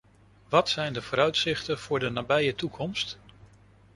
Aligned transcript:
Wat 0.49 0.69
zijn 0.69 0.93
de 0.93 1.01
vooruitzichten 1.01 1.79
voor 1.79 1.99
de 1.99 2.09
nabije 2.09 2.55
toekomst? 2.55 3.19